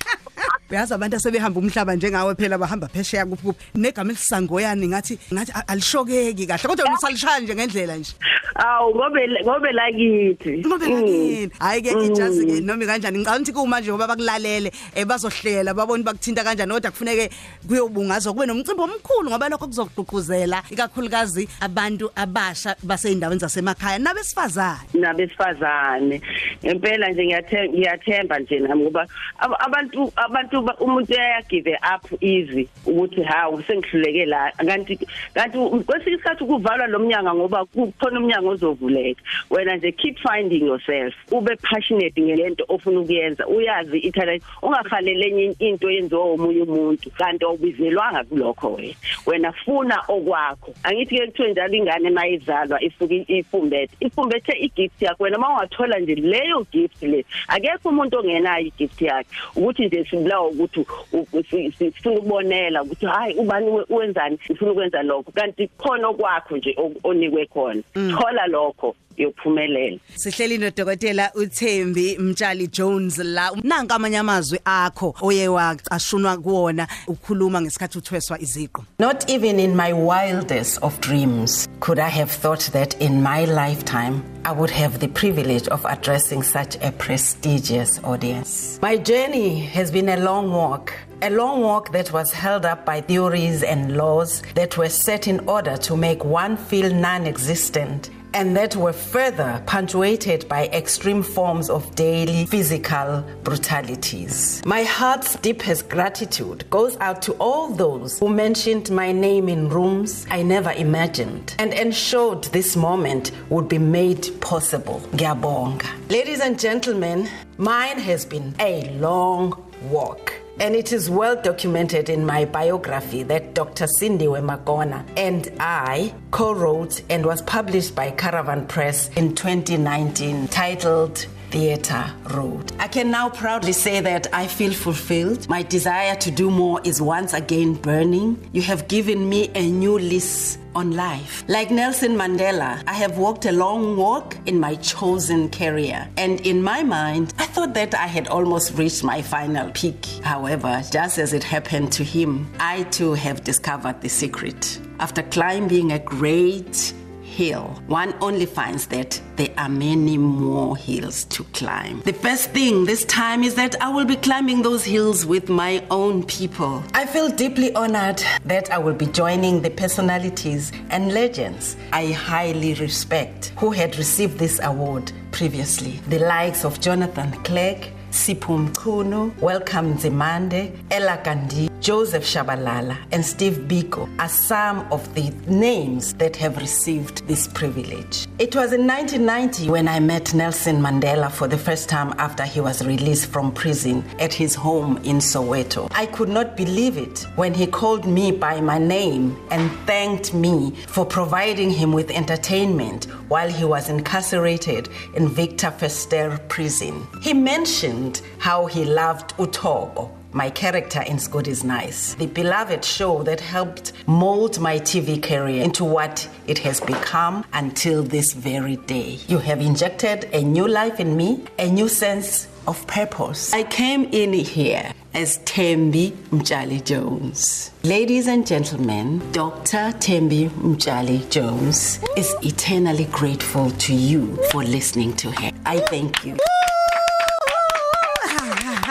uyazi 0.71 0.95
abantu 0.95 1.17
asebehamba 1.17 1.61
umhlaba 1.61 1.95
njengawe 1.95 2.35
phela 2.35 2.59
bahamba 2.59 2.89
phesheya 2.89 3.27
kuphi 3.27 3.43
kuphi. 3.43 3.65
Negama 3.75 4.11
elisangoyani 4.11 4.89
ngathi 4.89 5.19
ngathi 5.33 5.53
alishokeki 5.67 6.47
kahle 6.47 6.69
kodwa 6.69 6.95
usalishaya 6.95 7.41
nje 7.41 7.55
ngendlela 7.55 7.97
nje. 7.97 8.13
Awu 8.55 8.95
ngobe 8.95 9.21
ngobe 9.45 9.73
lakithi. 9.73 10.65
Ngobe 10.67 10.87
lakini 10.87 11.51
hayi 11.59 11.83
ke 11.83 11.91
ijazi 11.91 12.47
ke 12.47 12.61
noma 12.61 12.87
kanjani? 12.87 13.19
Ngicabanga 13.19 13.41
ukuthi 13.41 13.53
kumanje 13.53 13.91
ngoba 13.91 14.07
bakulalele 14.07 14.73
bazohlela 15.07 15.75
babona 15.75 16.03
bakuthinta 16.03 16.45
kanjani 16.45 16.73
kodwa 16.73 16.91
kufuneke 16.91 17.31
kuyobungazwa 17.69 18.33
kube 18.33 18.47
nomcimbi 18.47 18.83
omkhulu 18.83 19.31
ngoba 19.31 19.49
lokho 19.49 19.67
kuzogqugquzela 19.67 20.63
ikakhulukazi 20.71 21.49
abantu 21.61 22.11
abasha 22.17 22.77
baseyindaweni 22.83 23.41
zasemakhaya 23.41 23.99
nabesifazane. 23.99 24.89
Nabesifazane. 24.95 26.21
Impela 26.63 27.09
nje 27.11 27.25
ngiyathemba 27.25 27.73
ngiyathemba 27.73 28.39
nje 28.39 28.59
nami 28.59 28.83
ngoba 28.85 29.07
abantu 29.39 30.13
abantu 30.17 30.56
umuntu 30.59 30.85
umuntu 30.85 31.13
uyagive 31.13 31.79
up 31.95 32.23
easy 32.23 32.69
ukuthi 32.87 33.23
hawu 33.23 33.63
sengihluleke 33.63 34.27
la. 34.27 34.53
Kanti 34.53 34.99
kanti 35.35 35.59
kwesinye 35.59 36.17
isikhathi 36.17 36.45
kuvalwa 36.45 36.87
lo 36.87 36.99
mnyanga 36.99 37.35
ngoba 37.35 37.65
kukhona 37.65 38.21
umnyango 38.21 38.49
ozovuleka. 38.49 39.23
Wena 39.51 39.77
nje 39.77 39.93
keep 39.93 40.19
finding 40.19 40.67
yourself. 40.67 41.15
Ube 41.31 41.57
passionate 41.57 42.21
ngelento 42.21 42.65
ofuna 42.69 43.01
ukuyenza. 43.01 43.47
Uyazi 43.47 43.99
ithala 43.99 44.39
ungafanele 44.63 45.27
enye 45.27 45.57
into 45.59 45.91
yenziwa 45.91 46.25
omunye 46.25 46.63
umuntu 46.63 47.11
kanti 47.11 47.45
awubizelwanga 47.45 48.25
kulokho 48.25 48.73
wena. 48.73 48.95
Wena 49.27 49.53
funa 49.53 50.03
okwakho. 50.09 50.75
Angithi 50.83 51.17
ke 51.19 51.27
kuthiwe 51.27 51.51
njalo 51.51 51.75
ingane 51.75 52.11
mayizalwa 52.11 52.83
ifuke 52.83 53.25
ifumbethe 53.29 53.97
ifumbethe 54.01 54.53
igift 54.59 55.03
yakho. 55.03 55.25
Wena 55.25 55.39
mawungathola 55.39 55.99
nje 55.99 56.15
leyo 56.15 56.67
gift 56.73 57.03
le 57.03 57.25
akekho 57.49 57.89
umuntu 57.89 58.19
ongenayo 58.19 58.67
igift 58.67 59.03
yakhe. 59.03 59.29
Ukuthi 59.57 59.87
nje 59.87 60.05
sibulawa 60.05 60.46
ukuthi 60.47 61.73
sifuna 61.79 62.17
ukubonela 62.19 62.83
ukuthi 62.83 63.07
hayi 63.07 63.35
ubani 63.35 63.85
wenzani? 63.91 64.39
Ufuna 64.51 64.73
ukwenza 64.73 65.03
lokho. 65.03 65.33
Kanti 65.33 65.69
khona 65.79 66.09
okwakho 66.09 66.57
nje 66.57 66.77
onikwe 67.05 67.47
khona. 67.47 67.83
Thola 67.93 68.47
lokho. 68.47 68.95
Yophumelela 69.17 69.99
sihleli 70.15 70.59
nodokotela 70.59 71.31
uThembi 71.35 72.19
Mtshali 72.19 72.67
Jones 72.69 73.19
la 73.19 73.51
nanka 73.63 73.95
amanye 73.95 74.19
amazwi 74.19 74.59
akho 74.65 75.15
oye 75.23 75.49
waqashunwa 75.49 76.37
kuona 76.37 76.89
ukhuluma 77.07 77.61
ngesikhathi 77.61 77.99
uthweswa 77.99 78.41
iziqo 78.41 78.85
Not 78.99 79.31
even 79.31 79.61
in 79.61 79.77
my 79.77 79.93
wildest 79.93 80.83
of 80.83 81.01
dreams 81.01 81.69
could 81.81 81.99
I 81.99 82.11
have 82.11 82.31
thought 82.33 82.73
that 82.73 83.01
in 83.01 83.23
my 83.23 83.45
lifetime 83.45 84.23
I 84.45 84.53
would 84.53 84.71
have 84.71 85.01
the 85.01 85.09
privilege 85.09 85.67
of 85.69 85.85
addressing 85.85 86.43
such 86.45 86.77
a 86.81 86.93
prestigious 86.93 87.99
audience. 88.05 88.79
My 88.81 88.97
journey 88.97 89.59
has 89.59 89.91
been 89.91 90.09
a 90.09 90.17
long 90.19 90.53
walk. 90.53 90.93
A 91.23 91.31
long 91.31 91.63
walk 91.63 91.91
that 91.93 92.13
was 92.13 92.31
held 92.31 92.65
up 92.65 92.85
by 92.85 93.01
theories 93.01 93.65
and 93.65 93.97
laws 93.97 94.43
that 94.55 94.79
were 94.79 94.89
set 94.89 95.27
in 95.27 95.41
order 95.49 95.77
to 95.79 95.97
make 95.97 96.25
one 96.25 96.57
feel 96.57 96.95
non 96.95 97.27
existent 97.27 98.11
and 98.37 98.55
that 98.55 98.77
were 98.77 98.93
further 98.93 99.63
punctuated 99.65 100.47
by 100.47 100.67
extreme 100.67 101.23
forms 101.23 101.71
of 101.71 101.95
daily 101.95 102.45
physical 102.45 103.25
brutalities. 103.43 104.63
My 104.67 104.83
heart's 104.83 105.37
deepest 105.37 105.89
gratitude 105.89 106.69
goes 106.69 106.99
out 106.99 107.23
to 107.23 107.33
all 107.41 107.69
those 107.69 108.19
who 108.19 108.29
mentioned 108.29 108.91
my 108.91 109.11
name 109.11 109.49
in 109.49 109.71
rooms 109.71 110.27
I 110.31 110.43
never 110.43 110.73
imagined 110.73 111.55
and 111.59 111.73
ensured 111.73 112.45
this 112.45 112.77
moment 112.77 113.33
would 113.49 113.71
be 113.71 113.79
made 113.79 114.29
possible. 114.43 115.01
Ngiyabonga. 115.13 115.87
Ladies 116.11 116.41
and 116.41 116.61
gentlemen, 116.61 117.31
mine 117.57 117.99
has 117.99 118.27
been 118.27 118.55
a 118.61 118.91
long 118.99 119.65
walk. 119.89 120.35
And 120.59 120.75
it 120.75 120.91
is 120.91 121.11
well 121.11 121.37
documented 121.41 122.09
in 122.09 122.25
my 122.25 122.47
biography 122.47 123.23
that 123.25 123.53
Dr. 123.53 123.87
Cindy 123.87 124.25
Wemagona 124.25 125.05
and 125.15 125.53
I 125.61 126.15
co 126.31 126.55
wrote 126.55 127.03
and 127.11 127.27
was 127.27 127.43
published 127.43 127.95
by 127.95 128.11
Caravan 128.13 128.67
Press 128.67 129.11
in 129.17 129.35
2019, 129.35 130.49
titled 130.49 131.27
Theatre 131.57 132.13
Road. 132.35 132.73
I 132.79 132.87
can 132.87 133.11
now 133.11 133.31
proudly 133.31 133.73
say 133.73 134.01
that 134.01 134.27
I 134.31 134.47
feel 134.47 134.75
fulfilled. 134.75 135.49
My 135.49 135.63
desire 135.63 136.15
to 136.17 136.31
do 136.31 136.51
more 136.51 136.83
is 136.85 137.01
once 137.01 137.33
again 137.33 137.73
burning. 137.73 138.47
You 138.53 138.61
have 138.61 138.89
given 138.89 139.27
me 139.27 139.51
a 139.55 139.67
new 139.67 139.99
lease 139.99 140.59
on 140.75 140.91
life. 140.91 141.45
Like 141.49 141.71
Nelson 141.71 142.15
Mandela, 142.15 142.83
I 142.87 142.93
have 142.93 143.17
walked 143.17 143.47
a 143.47 143.53
long 143.53 143.97
walk 143.97 144.37
in 144.45 144.61
my 144.61 144.75
chosen 144.75 145.49
career. 145.49 146.07
And 146.19 146.43
in 146.43 146.63
my 146.63 146.83
mind, 146.83 147.33
I 147.39 147.47
thought 147.47 147.73
that 147.73 147.95
I 147.95 148.07
had 148.07 148.29
almost 148.29 148.75
reached 148.75 149.03
my 149.03 149.23
final 149.23 149.71
peak. 149.71 150.05
However, 150.23 150.83
just 150.93 151.19
as 151.19 151.33
it 151.33 151.43
happened 151.43 151.91
to 151.93 152.05
him, 152.05 152.53
I 152.61 152.83
too 152.83 153.15
have 153.15 153.45
discovered 153.45 154.03
the 154.03 154.11
secret. 154.11 154.79
After 155.01 155.23
climbing 155.23 155.93
a 155.93 155.99
great 155.99 156.93
hill, 157.27 157.83
one 157.87 158.15
only 158.21 158.47
finds 158.47 158.87
that 158.87 159.21
there 159.37 159.51
are 159.59 159.69
many 159.69 160.17
more 160.17 160.77
hills 160.77 161.25
to 161.25 161.45
climb. 161.53 162.01
The 162.05 162.13
best 162.13 162.51
thing 162.51 162.85
this 162.85 163.05
time 163.05 163.43
is 163.43 163.55
that 163.57 163.81
I 163.83 163.89
will 163.91 164.05
be 164.05 164.17
climbing 164.17 164.63
those 164.63 164.85
hills 164.85 165.27
with 165.27 165.49
my 165.49 165.85
own 165.91 166.23
people. 166.25 166.83
I 166.95 167.05
feel 167.05 167.29
deeply 167.29 167.75
honored 167.75 168.23
that 168.45 168.71
I 168.71 168.79
will 168.79 168.95
be 168.95 169.07
joining 169.07 169.61
the 169.61 169.71
personalities 169.71 170.73
and 170.91 171.13
legends 171.13 171.77
I 171.93 172.07
highly 172.13 172.75
respect 172.75 173.53
who 173.59 173.71
had 173.71 173.99
received 173.99 174.39
this 174.39 174.61
award 174.63 175.13
previously. 175.33 176.01
The 176.09 176.21
likes 176.21 176.65
of 176.65 176.81
Jonathan 176.81 177.33
Clegg, 177.43 177.93
Sipho 178.11 178.69
Mchunu, 178.69 179.39
Welcome 179.41 179.97
Nzimande, 179.97 180.73
Ella 180.91 181.21
Gandhi, 181.23 181.69
Joseph 181.87 182.25
Shabalala, 182.25 182.99
and 183.13 183.25
Steve 183.25 183.59
Biko 183.69 184.09
are 184.19 184.29
some 184.29 184.81
of 184.91 185.15
the 185.15 185.31
names 185.47 186.15
that 186.15 186.35
have 186.35 186.57
received 186.57 187.25
this 187.29 187.47
privilege. 187.47 188.27
It 188.41 188.57
was 188.57 188.73
in 188.73 188.89
1990 188.89 189.71
when 189.71 189.87
I 189.87 190.01
met 190.01 190.35
Nelson 190.35 190.83
Mandela 190.83 191.31
for 191.31 191.47
the 191.47 191.57
first 191.57 191.89
time 191.89 192.13
after 192.19 192.43
he 192.43 192.61
was 192.61 192.85
released 192.85 193.27
from 193.27 193.53
prison 193.53 194.03
at 194.19 194.35
his 194.35 194.53
home 194.53 194.97
in 195.05 195.19
Soweto. 195.19 195.89
I 195.93 196.07
could 196.07 196.29
not 196.29 196.57
believe 196.57 196.99
it 196.99 197.25
when 197.37 197.55
he 197.55 197.69
called 197.69 198.05
me 198.05 198.33
by 198.33 198.61
my 198.61 198.79
name 198.79 199.41
and 199.53 199.71
thanked 199.87 200.35
me 200.35 200.73
for 200.89 201.07
providing 201.07 201.71
him 201.71 201.93
with 201.93 202.11
entertainment 202.11 203.05
while 203.29 203.49
he 203.49 203.65
was 203.65 203.89
incarcerated 203.89 204.89
in 205.15 205.29
Victor 205.29 205.69
Verster 205.69 206.37
prison. 206.49 207.07
He 207.23 207.33
mentioned 207.33 208.23
how 208.39 208.67
he 208.67 208.85
loved 208.85 209.37
Utogo, 209.37 210.11
my 210.37 210.51
character 210.51 211.01
in 211.01 211.17
Good 211.17 211.49
is 211.49 211.65
Nice, 211.65 212.13
the 212.15 212.27
beloved 212.27 212.85
show 212.85 213.23
that 213.23 213.41
helped 213.41 213.93
mold 214.07 214.61
my 214.61 214.79
TV 214.79 215.21
career 215.21 215.65
into 215.65 215.83
what 215.83 216.29
it 216.47 216.59
has 216.59 216.79
become 216.79 217.43
until 217.55 218.03
this 218.03 218.35
very 218.35 218.77
day. 218.77 219.19
You 219.29 219.39
have 219.39 219.63
injected 219.63 220.29
a 220.35 220.43
new 220.43 220.69
life 220.69 221.01
in 221.01 221.17
me, 221.17 221.43
a 221.59 221.69
new 221.69 221.89
sense 221.89 222.49
of 222.69 222.87
purpose. 222.87 223.55
I 223.55 223.63
came 223.63 224.05
in 224.13 224.35
here 224.35 224.93
as 225.15 225.39
Tembi 225.39 226.11
Mjali 226.31 226.85
Jones. 226.85 227.71
Ladies 227.83 228.27
and 228.27 228.47
gentlemen, 228.47 229.23
Dr. 229.33 229.91
Tembi 229.99 230.51
Mjali 230.51 231.31
Jones 231.31 231.99
is 232.15 232.35
eternally 232.43 233.07
grateful 233.11 233.71
to 233.71 233.95
you 233.95 234.37
for 234.51 234.63
listening 234.63 235.15
to 235.15 235.31
her. 235.31 235.51
I 235.65 235.79
thank 235.79 236.27
you. 236.27 236.37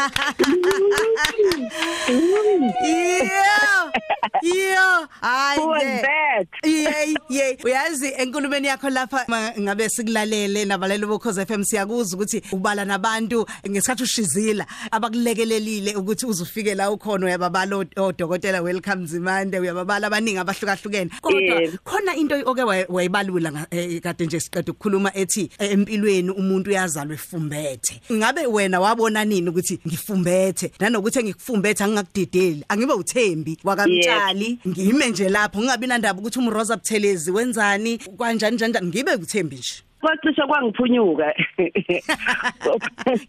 yeah. 2.84 3.85
Yeah 4.54 5.08
Who 5.58 5.68
was 5.68 5.84
hayi 5.84 6.02
that? 6.02 6.48
yey 6.64 7.16
yey. 7.30 7.58
Uyazi 7.64 8.14
enkulumeni 8.18 8.68
yakho 8.68 8.90
lapha 8.90 9.26
ma- 9.28 9.52
ngabe 9.60 9.90
sikulalele 9.90 10.66
nabalelo 10.66 11.08
bokhoze 11.08 11.46
FM 11.46 11.64
siyakuza 11.64 12.16
ukuthi 12.18 12.42
ubala 12.52 12.86
nabantu 12.86 13.46
ngesikhathi 13.70 14.04
ushizila 14.04 14.66
abakulekelelile 14.92 15.96
ukuthi 15.96 16.26
uzufike 16.26 16.76
la 16.76 16.92
ukhona 16.92 17.26
uyababala 17.26 17.76
o- 17.78 17.86
odokotela 18.04 18.62
welcome 18.62 19.06
Zimande 19.06 19.60
uyababala 19.60 20.08
abaningi 20.08 20.38
abahlukahlukene. 20.38 21.10
Kodwa 21.22 21.42
Yebo. 21.42 21.78
khona 21.84 22.16
into 22.16 22.36
oke 22.46 22.62
wayi- 22.64 22.86
wayibalula 22.90 23.52
nga- 23.52 23.68
eh, 23.72 24.02
kade 24.02 24.26
nje 24.26 24.40
siqeda 24.40 24.72
ukukhuluma 24.72 25.12
ethi 25.16 25.50
eh, 25.60 25.72
empilweni 25.72 26.30
umuntu 26.32 26.70
uyazalwa 26.70 27.14
efumbethe. 27.16 28.02
Ngabe 28.12 28.46
wena 28.48 28.80
wabona 28.80 29.26
nini 29.26 29.50
ukuthi 29.50 29.80
ngifumbethe? 29.88 30.72
Nanokuthi 30.80 31.24
ngikufumbethe 31.24 31.84
angingakudideli 31.84 32.66
angibe 32.70 32.94
uthembi 32.94 33.58
wakamtshali 34.36 34.60
ngime 34.68 35.10
nje 35.10 35.30
lapho 35.30 35.60
ngingabi 35.60 35.88
nandaba 35.88 36.20
ukuthi 36.20 36.40
umroza 36.40 36.76
buthelezi 36.78 37.32
wenzani 37.32 37.98
kanjani 37.98 38.58
kanjani 38.58 38.88
ngibe 38.88 39.16
uthembi 39.16 39.56
nje. 39.56 39.85
Kwacishe 40.02 40.42
kwangiphunyuka. 40.48 41.34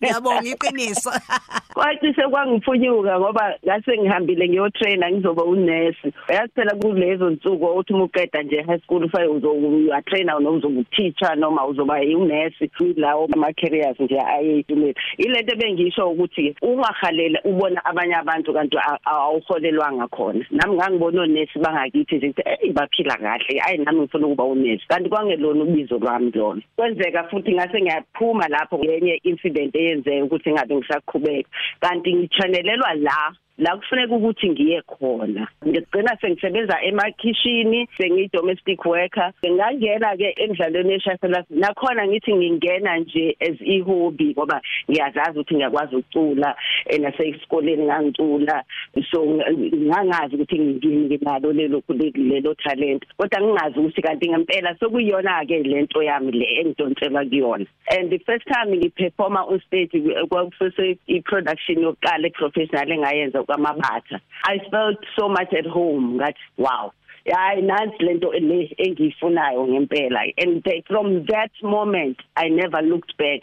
ngiyabonga 0.00 0.48
iqiniso 0.48 1.10
Kwacishe 1.74 2.22
kwangiphunyuka 2.30 3.18
ngoba 3.20 3.54
ngase 3.64 3.98
ngihambile 3.98 4.48
ngiyotrainer 4.48 5.12
ngizoba 5.12 5.44
unesi. 5.44 6.12
Uyazi 6.28 6.52
phela 6.54 6.74
kulezo 6.74 7.30
nsuku 7.30 7.64
uthi 7.66 7.92
umuqeda 7.92 8.42
nje 8.42 8.62
high 8.62 8.78
school 8.80 9.04
ufike 9.04 9.24
uzoba 9.24 10.02
trainer 10.02 10.34
noma 10.40 10.50
uzoba 10.50 10.82
teacher 10.96 11.36
noma 11.36 11.66
uzoba 11.66 11.94
unesi 11.94 12.70
lawo 12.96 13.28
ama 13.34 13.52
careers 13.52 14.00
nje 14.00 14.20
ayeyimile. 14.20 14.94
Ilento 15.18 15.56
bengisho 15.56 16.10
ukuthi 16.10 16.54
ungahalela 16.62 17.40
ubona 17.44 17.84
abanye 17.84 18.14
abantu 18.14 18.52
kanti 18.52 18.76
a- 18.78 18.98
awuholelwanga 19.04 20.08
khona. 20.08 20.44
Nami 20.50 20.74
ngangibona 20.76 21.22
onesi 21.22 21.58
bangakithi 21.58 22.16
nje 22.16 22.28
ukuthi 22.28 22.42
hey 22.60 22.72
baphila 22.72 23.16
kahle. 23.16 23.60
Ayi 23.66 23.78
nami 23.78 24.00
ngifuna 24.00 24.26
ukuba 24.26 24.44
unesi. 24.44 24.84
Kanti 24.88 25.08
kwangelona 25.08 25.62
ubizo 25.64 25.98
lwami 25.98 26.30
lona. 26.34 26.55
Kwenzeka 26.76 27.24
futhi 27.28 27.52
ngase 27.54 27.80
ngiyaphuma 27.80 28.48
lapho 28.48 28.78
ngenye 28.78 29.20
incident 29.22 29.74
eyenzeka 29.76 30.24
ukuthi 30.24 30.52
ngabe 30.52 30.74
ngisaqhubeka. 30.76 31.48
Kanti 31.80 32.14
ngichanelelwa 32.14 32.94
la 32.94 33.34
la 33.58 33.76
kufuneka 33.76 34.14
ukuthi 34.14 34.50
ngiye 34.50 34.82
khona. 34.82 35.48
Ngigcina 35.66 36.16
sengisebenza 36.20 36.82
emakhishini 36.82 37.88
sengiyi 37.98 38.30
domestic 38.32 38.84
worker. 38.84 39.32
Ngingangena 39.44 40.16
ke 40.16 40.34
emidlalweni 40.36 40.92
yeshafela 40.92 41.44
nakhona 41.50 42.06
ngithi 42.06 42.34
ngingena 42.34 42.98
nje 42.98 43.36
as 43.40 43.56
i 43.60 43.80
hobby 43.80 44.34
ngoba 44.34 44.60
ngiyazazi 44.90 45.38
ukuthi 45.38 45.54
ngiyakwazi 45.54 45.96
ukucula 45.96 46.56
nasesikoleni 47.00 47.84
ngangicula. 47.84 48.64
So 49.10 49.24
ngangazi 49.24 50.34
ukuthi 50.34 50.58
nginalo 50.58 51.52
lelo 51.52 51.82
lelo 52.14 52.54
talent. 52.54 53.04
Kodwa 53.16 53.40
ngingazi 53.40 53.78
ukuthi 53.78 54.02
kanti 54.02 54.28
ngempela 54.28 54.76
sokuyona 54.80 55.46
ke 55.46 55.62
lento 55.62 56.02
yami 56.02 56.32
le 56.32 56.46
engidonselwa 56.60 57.24
kuyona. 57.24 57.66
And 57.90 58.10
the 58.10 58.18
first 58.18 58.46
time 58.46 58.74
ngiperforma 58.74 59.48
on 59.48 59.60
stage 59.66 59.96
kwakusese 60.28 60.98
i 61.08 61.20
production 61.24 61.82
yokuqala 61.82 62.30
professional 62.34 62.92
engayenza 62.92 63.45
kwamabatha 63.46 64.20
i 64.44 64.58
felt 64.70 64.98
so 65.16 65.28
much 65.28 65.52
at 65.52 65.66
home 65.66 66.14
ngathi 66.14 66.40
wow. 66.58 66.92
Hayi 67.26 67.62
nansi 67.62 68.04
lento 68.04 68.32
le 68.32 68.70
engiyifunayo 68.78 69.66
ngempela. 69.66 70.32
And 70.38 70.62
from 70.86 71.26
that 71.26 71.50
moment 71.62 72.16
i 72.36 72.48
never 72.48 72.82
looked 72.82 73.16
back. 73.18 73.40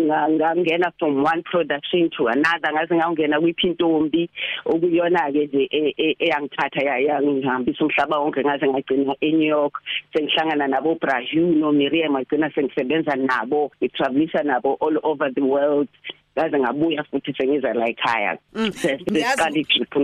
Ngangena 0.00 0.92
from 0.98 1.22
one 1.22 1.42
production 1.42 2.08
to 2.16 2.28
another. 2.28 2.72
Ngaze 2.72 2.94
ngawungena 2.94 3.40
kwiphintombi 3.40 4.30
okuyona 4.64 5.32
ke 5.32 5.46
nje 5.46 5.68
e, 5.70 5.94
e, 5.98 6.16
eyangithatha 6.18 6.82
yangihambisa 6.82 7.84
umhlaba 7.84 8.18
wonke. 8.18 8.44
Ngaze 8.44 8.68
ngagcina 8.68 9.16
eNew 9.20 9.44
York 9.44 9.82
sengihlangana 10.14 10.66
nabo 10.66 10.94
Brazil 10.94 11.46
no 11.60 11.72
Miriam 11.72 12.12
ngagcina 12.12 12.50
sengisebenza 12.54 13.16
nabo 13.16 13.70
ngitravelisha 13.82 14.42
nabo 14.42 14.76
all 14.80 14.98
over 15.02 15.30
the 15.30 15.42
world. 15.42 15.88
Ngaze 16.38 16.58
ngabuya 16.58 17.04
futhi 17.04 17.34
sengiza 17.36 17.74
la 17.74 17.88
ekhaya 17.88 18.38
siqala 18.54 19.58
itrip 19.58 19.94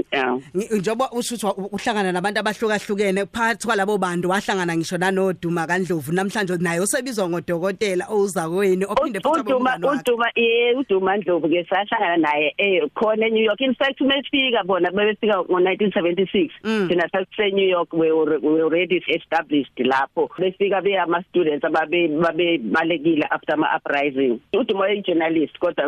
njengoba 0.52 1.10
ushuthi 1.12 1.46
uhlangana 1.46 2.12
nabantu 2.12 2.40
abahlukahlukene 2.40 3.26
phakathi 3.26 3.66
kwalabo 3.66 3.99
bantu 3.99 4.30
wahlangana 4.30 4.76
ngisho 4.76 4.99
nanoduma 4.99 5.66
kaNdlovu 5.66 6.12
namhlanje 6.12 6.56
naye 6.56 6.80
usebizwa 6.80 7.28
ngodokotela 7.28 8.06
ouza 8.10 8.49
kweni 8.49 8.84
ophinde 8.84 9.20
futhi 9.20 9.40
uduma 9.40 9.76
uduma 9.76 10.28
eh 10.34 10.78
uduma 10.78 11.16
Ndlovu 11.16 11.49
ke 11.49 11.64
sahlangana 11.68 12.16
naye 12.16 12.54
eh 12.58 12.82
khona 12.94 13.26
eNew 13.26 13.44
York. 13.44 13.60
In 13.60 13.75
fact 13.75 14.00
umefika 14.00 14.64
bona 14.64 14.90
bebefika 14.90 15.34
ngo1976 15.34 16.50
mm. 16.64 16.88
thina 16.88 17.08
sase 17.08 17.50
New 17.52 17.68
York 17.68 17.92
we 17.92 18.12
were 18.12 18.38
already 18.62 19.02
established 19.08 19.78
lapho. 19.78 20.28
Befika 20.38 20.82
be 20.82 20.96
ama 20.96 21.22
students 21.30 21.64
ababe 21.64 22.08
babe 22.08 22.58
balekile 22.58 23.26
after 23.30 23.54
ama 23.54 23.68
uprising 23.76 24.40
uduma 24.52 24.84
oyi 24.84 25.02
journalist 25.02 25.58
kodwa 25.58 25.84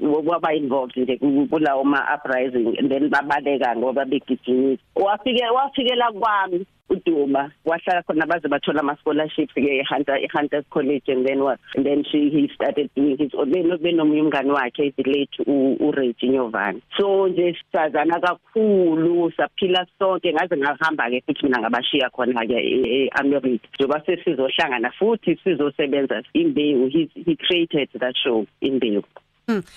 waba 0.00 0.54
involved 0.54 0.96
nje 0.96 1.16
kulawo 1.50 1.84
ma 1.84 2.00
uprising 2.14 2.78
and 2.78 2.90
then 2.90 3.08
babaleka 3.08 3.76
ngoba 3.76 4.04
begijimisa 4.04 4.82
wafike 4.94 5.44
wafikela 5.46 6.12
kwami 6.12 6.66
uduma 6.88 7.50
wahlala 7.64 8.02
khona 8.02 8.26
baze 8.26 8.48
bathola 8.48 8.80
ama 8.80 8.96
scholarships 8.96 9.54
ke 9.54 9.80
eHunter 9.80 10.18
eHunters 10.24 10.64
College 10.70 11.08
and 11.08 11.26
then 11.26 11.42
what 11.42 11.58
and 11.76 11.86
then 11.86 12.04
she 12.04 12.30
he 12.30 12.50
started 12.54 12.90
doing 12.96 13.16
his 13.16 13.32
benomunye 13.32 14.22
umngani 14.22 14.50
wakhe 14.50 14.92
late 15.06 15.38
u 15.46 15.90
Reggie 15.90 16.28
Nyovane 16.28 16.80
so 16.96 17.28
nje 17.28 17.56
sazana 17.72 18.20
kakhulu 18.20 19.32
saphila 19.36 19.86
sonke 19.98 20.32
ngaze 20.32 20.56
ngahamba 20.56 21.10
ke 21.10 21.22
futhi 21.26 21.44
mina 21.44 21.60
ngabashiya 21.60 22.10
khona 22.10 22.46
ke 22.46 22.58
eAmerica. 22.58 23.68
Njoba 23.78 24.00
sesizohlangana 24.06 24.90
futhi 24.90 25.36
sizosebenza 25.44 26.22
imbewu 26.34 26.88
he 26.88 27.36
created 27.36 27.88
that 27.98 28.16
show 28.16 28.46
imbewu. 28.60 29.02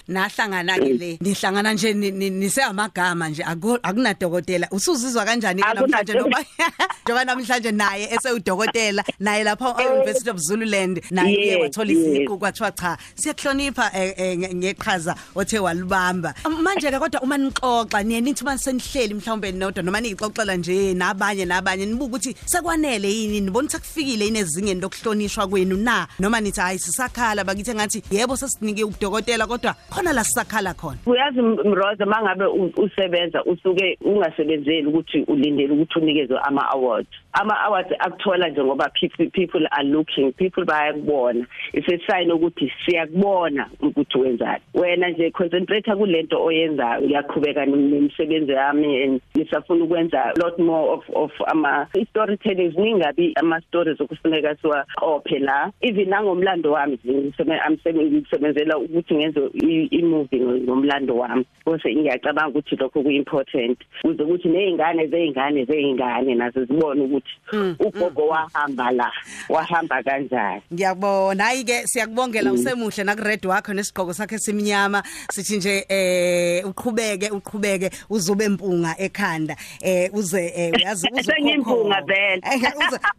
Nahlangana 0.07 0.77
ke 0.77 0.93
le 0.97 1.17
nihlangana 1.21 1.73
nje 1.73 1.93
nise 1.93 2.63
amagama 2.63 3.29
nje 3.29 3.43
akunadokotela 3.43 4.67
usuzizwa 4.71 5.25
kanjani 5.25 5.61
namhlanje? 5.61 6.13
Noma 6.13 6.43
njoba 7.05 7.25
namhlanje 7.25 7.71
naye 7.71 8.09
esewudokotela 8.11 9.03
naye 9.19 9.43
lapha 9.43 9.75
e-University 9.79 10.29
of 10.29 10.37
Zululand 10.37 11.01
naye 11.11 11.55
wathola 11.55 11.91
isiqu 11.91 12.37
kwathiwa 12.37 12.71
cha 12.71 12.97
siyahlonipha 13.15 13.91
eh, 13.93 14.13
eh, 14.17 14.37
ngeqhaza 14.55 15.15
othe 15.35 15.59
walibamba 15.59 16.33
manje 16.63 16.91
ke 16.91 16.99
kodwa 16.99 17.21
uma 17.21 17.37
nixoxa 17.37 18.03
niye 18.03 18.21
nithi 18.21 18.43
uma 18.43 18.57
senihleli 18.57 19.13
mhlawumbe 19.13 19.51
nodwa 19.51 19.83
noma 19.83 20.01
nixoxela 20.01 20.55
nje 20.55 20.93
nabanye 20.93 21.45
nabanye 21.45 21.85
nibuka 21.85 22.05
ukuthi 22.05 22.35
sekwanele 22.45 23.09
yini 23.13 23.41
nibona 23.41 23.67
ukuthi 23.67 23.79
kufikile 23.79 24.27
inezingeni 24.27 24.81
lokuhlonishwa 24.81 25.47
kwenu 25.47 25.77
na? 25.77 26.07
Noma 26.19 26.41
nithi 26.41 26.59
hayi 26.59 26.79
sisakhala. 26.79 27.43
Bakithi 27.43 27.73
ngathi 27.73 28.03
yebo 28.11 28.37
sesinike 28.37 28.83
udokotela 28.83 29.47
kodwa 29.57 29.75
khona 29.89 30.13
la 30.13 30.23
sisakhala 30.23 30.73
khona. 30.73 30.97
Uyazi 31.05 31.41
mroza 31.41 32.05
mangabe 32.05 32.45
usebenza 32.77 33.43
usuke 33.43 33.97
ungasebenzeli 34.01 34.87
ukuthi 34.87 35.23
ulindele 35.27 35.73
ukuthi 35.73 35.99
unikezwe 35.99 36.39
ama 36.43 36.69
awards 36.69 37.09
ama 37.33 37.59
awards 37.59 37.91
akuthola 37.99 38.49
nje 38.49 38.63
ngoba 38.63 38.89
people 39.33 39.67
are 39.71 39.83
looking 39.83 40.31
people 40.33 40.65
bayakubona. 40.65 41.45
It's 41.73 41.87
a 41.87 41.97
sign 42.11 42.31
ukuthi 42.31 42.71
siyakubona 42.85 43.69
ukuthi 43.81 44.17
wenzani. 44.17 44.61
Wena 44.73 45.09
nje 45.09 45.31
concentrate 45.31 45.95
kulento 45.95 46.43
oyenzayo 46.43 47.01
uyaqhubeka 47.01 47.65
nemisebenzi 47.65 48.51
yami 48.51 49.03
and 49.03 49.21
nisafuna 49.35 49.83
ukwenza 49.83 50.33
lot 50.37 50.59
more 50.59 50.93
of 50.93 51.03
of 51.13 51.31
ama 51.47 51.87
storytelling 52.09 52.73
ningabi 52.77 53.33
ama 53.35 53.61
stories 53.61 54.01
okufuneka 54.01 54.55
siwa 54.55 54.85
ophe 55.01 55.39
la. 55.39 55.71
Even 55.81 56.09
nangomlando 56.09 56.71
wami 56.71 56.99
ngisebenzela 57.05 58.77
ukuthi 58.77 59.15
ngenze 59.15 59.46
i-movie 59.53 60.39
ngomlando 60.39 61.17
wami. 61.17 61.45
Bose 61.65 61.95
ngiyacabanga 61.95 62.49
ukuthi 62.49 62.75
lokho 62.75 63.03
kuimportant. 63.03 63.77
Kuze 64.01 64.23
ukuthi 64.23 64.47
nezingane 64.47 65.07
zeingane 65.07 65.65
zeingane 65.65 66.35
nazo 66.35 66.65
zibone 66.65 67.01
ukuthi 67.01 67.33
mm, 67.53 67.75
ugogo 67.79 68.21
mm. 68.21 68.29
wahamba 68.29 68.91
la 68.91 69.11
wahamba 69.49 70.03
kanjani. 70.03 70.61
Ngiyabona 70.73 71.43
hayi 71.43 71.63
ke 71.63 71.87
siyakubongela 71.87 72.49
mm. 72.49 72.55
usemuhle 72.55 73.03
na 73.03 73.15
red 73.15 73.45
wakho 73.45 73.73
nesigqoko 73.73 74.13
sakhe 74.13 74.37
simnyama 74.37 75.03
sithi 75.31 75.57
nje 75.57 75.85
eh 75.89 76.65
uqhubeke 76.65 77.29
uqhubeke 77.29 77.89
uzube 78.09 78.45
impunga 78.45 78.95
ekhanda. 78.97 79.55
Eh 79.81 80.09
uze 80.13 80.71
uyazi 80.75 81.07
uze 81.13 81.23
sengimpunga 81.23 82.01
vele. 82.01 82.41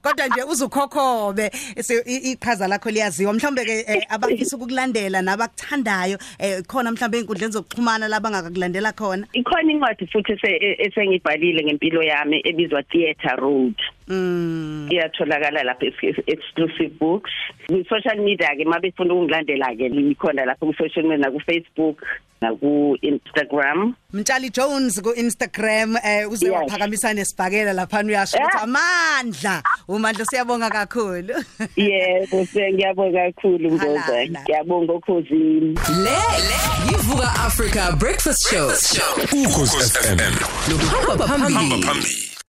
Kodwa 0.03 0.27
nje 0.27 0.43
uzukhokhobe 0.43 1.51
iqhaza 2.07 2.69
lakho 2.69 2.91
liyaziwa. 2.91 3.33
Mhlawumbe 3.33 3.65
ke 3.65 4.07
abafisa 4.09 4.57
ukukulandela 4.57 5.23
nabakuthandayo 5.23 6.18
eh 6.39 6.63
khona 6.67 6.93
mhlawumbe 6.93 7.19
inkundleni 7.19 7.53
zokuxhumana 7.53 8.09
labangakakulandela 8.09 8.93
khona? 8.93 9.27
Ikhona 9.33 9.73
incwadi 9.73 10.07
futhi 10.07 10.33
esengibhalile 10.79 11.65
ngempilo 11.65 12.03
yami 12.03 12.43
ebizwa 12.45 12.83
Theatre 12.83 13.37
Road. 13.37 13.75
Mm. 14.09 14.89
iyatholakala 14.91 15.63
lapha 15.63 15.87
exclusive 16.27 16.99
books. 16.99 17.31
Ku 17.69 17.85
social 17.89 18.17
media 18.25 18.57
ke 18.57 18.65
mabefuna 18.65 19.15
ukungilandela 19.15 19.77
ke 19.77 19.89
likhona 19.93 20.47
lapha 20.49 20.65
ku 20.65 20.73
social 20.73 21.05
media 21.05 21.31
ku 21.31 21.41
Facebook 21.45 22.01
na 22.41 22.55
ku 22.55 22.97
Instagram 23.03 23.95
Mtshali 24.13 24.51
Jones 24.51 25.01
ku 25.03 25.13
Instagram 25.13 25.97
eh 26.05 26.31
uze 26.31 26.51
waphakamisa 26.51 27.15
nesibhakela 27.15 27.73
lapha 27.73 28.01
uyasho 28.01 28.39
ukuthi 28.39 28.59
amandla. 28.63 29.63
Umandla 29.89 30.25
siyabonga 30.25 30.71
kakhulu. 30.71 31.35
Yebo 31.77 32.47
ngiyabonga 32.73 33.33
kakhulu 33.33 33.71
mboza 33.71 34.27
ngiyabonga 34.27 34.93
okhosini 34.93 35.77
Le 36.05 36.19
yivuka 36.89 37.29
Africa 37.47 37.93
Breakfast 37.99 38.49
Show. 38.49 38.69
Ukhosi 39.45 39.77
FM 39.93 40.19
lo 40.41 40.87
hamba 41.09 41.27
phambili. 41.27 42.28